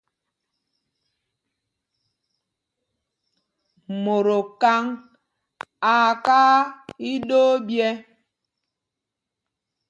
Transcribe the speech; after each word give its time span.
Mot 4.03 4.25
okaŋ 4.37 4.83
aa 5.93 6.11
kaa 6.25 6.55
iɗoo 7.11 7.51
ɓyɛ́. 7.67 7.91